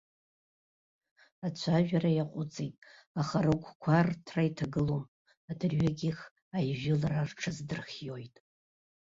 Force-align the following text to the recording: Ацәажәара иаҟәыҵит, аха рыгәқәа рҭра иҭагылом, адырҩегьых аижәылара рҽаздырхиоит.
Ацәажәара 1.47 2.11
иаҟәыҵит, 2.13 2.75
аха 3.21 3.37
рыгәқәа 3.45 4.05
рҭра 4.07 4.43
иҭагылом, 4.49 5.03
адырҩегьых 5.49 6.19
аижәылара 6.55 7.21
рҽаздырхиоит. 7.29 8.35